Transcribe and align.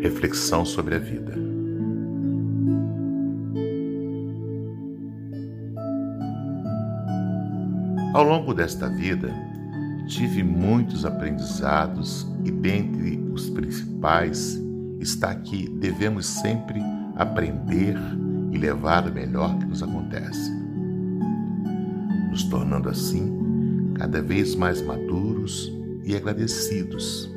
Reflexão 0.00 0.64
sobre 0.64 0.94
a 0.94 0.98
vida. 0.98 1.34
Ao 8.14 8.24
longo 8.24 8.54
desta 8.54 8.88
vida, 8.88 9.30
tive 10.06 10.42
muitos 10.42 11.04
aprendizados 11.04 12.26
e, 12.44 12.50
dentre 12.50 13.18
os 13.32 13.50
principais, 13.50 14.58
está 15.00 15.34
que 15.34 15.68
devemos 15.68 16.26
sempre 16.26 16.80
aprender 17.16 17.96
e 18.52 18.58
levar 18.58 19.06
o 19.06 19.12
melhor 19.12 19.58
que 19.58 19.66
nos 19.66 19.82
acontece, 19.82 20.50
nos 22.30 22.44
tornando 22.44 22.88
assim 22.88 23.92
cada 23.94 24.22
vez 24.22 24.54
mais 24.54 24.80
maduros 24.80 25.72
e 26.04 26.14
agradecidos, 26.14 27.30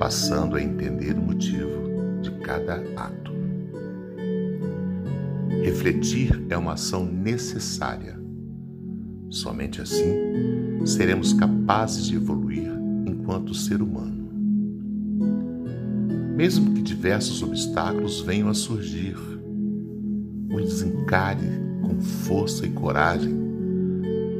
passando 0.00 0.56
a 0.56 0.62
entender 0.62 1.12
o 1.12 1.20
motivo 1.20 2.22
de 2.22 2.30
cada 2.40 2.76
ato. 2.96 3.30
Refletir 5.62 6.42
é 6.48 6.56
uma 6.56 6.72
ação 6.72 7.04
necessária. 7.04 8.18
Somente 9.28 9.82
assim 9.82 10.86
seremos 10.86 11.34
capazes 11.34 12.06
de 12.06 12.16
evoluir 12.16 12.72
enquanto 13.06 13.52
ser 13.52 13.82
humano. 13.82 14.30
Mesmo 16.34 16.72
que 16.72 16.80
diversos 16.80 17.42
obstáculos 17.42 18.22
venham 18.22 18.48
a 18.48 18.54
surgir, 18.54 19.18
os 20.50 20.80
encare 20.80 21.46
com 21.82 22.00
força 22.00 22.64
e 22.64 22.70
coragem 22.70 23.38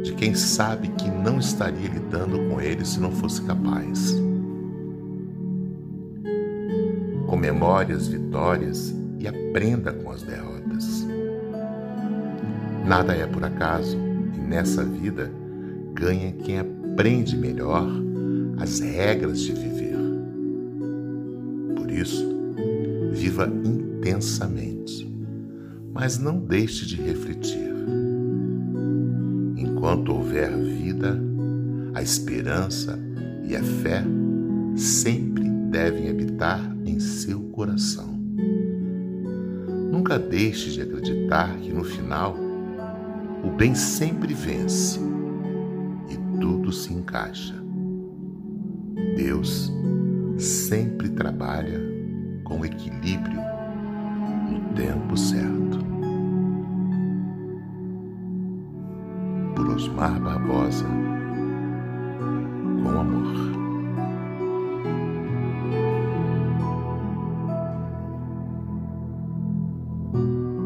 de 0.03 0.15
quem 0.15 0.35
sabe 0.35 0.89
que 0.89 1.11
não 1.11 1.39
estaria 1.39 1.87
lidando 1.87 2.39
com 2.49 2.59
eles 2.63 2.89
se 2.89 3.01
não 3.01 3.11
fosse 3.11 3.43
capaz. 3.43 4.17
Comemore 7.41 7.95
as 7.95 8.07
vitórias 8.07 8.95
e 9.19 9.27
aprenda 9.27 9.95
com 9.95 10.11
as 10.11 10.21
derrotas. 10.21 11.07
Nada 12.87 13.15
é 13.15 13.27
por 13.27 13.43
acaso 13.43 13.97
e 13.97 14.39
nessa 14.39 14.85
vida 14.85 15.33
ganha 15.95 16.33
quem 16.33 16.59
aprende 16.59 17.39
melhor 17.39 17.89
as 18.59 18.81
regras 18.81 19.41
de 19.41 19.53
viver. 19.53 19.97
Por 21.77 21.91
isso, 21.91 22.29
viva 23.11 23.51
intensamente, 23.65 25.11
mas 25.95 26.19
não 26.19 26.41
deixe 26.41 26.85
de 26.85 26.97
refletir. 26.97 27.73
Enquanto 29.57 30.13
houver 30.13 30.55
vida, 30.59 31.19
a 31.95 32.03
esperança 32.03 32.99
e 33.45 33.57
a 33.57 33.63
fé 33.63 34.05
sempre 34.77 35.30
devem 35.71 36.11
habitar 36.11 36.61
em 36.85 36.99
seu 36.99 37.41
coração. 37.51 38.19
Nunca 39.91 40.19
deixe 40.19 40.71
de 40.71 40.83
acreditar 40.83 41.57
que 41.59 41.73
no 41.73 41.85
final 41.85 42.37
o 43.45 43.51
bem 43.51 43.75
sempre 43.75 44.35
vence 44.35 44.99
e 46.11 46.39
tudo 46.41 46.73
se 46.73 46.93
encaixa. 46.93 47.55
Deus 49.17 49.73
sempre 50.37 51.09
trabalha 51.11 51.81
com 52.45 52.65
equilíbrio 52.65 53.41
no 54.51 54.75
tempo 54.75 55.17
certo. 55.17 55.79
Por 59.55 59.69
Osmar 59.69 60.21
Barbosa 60.21 60.87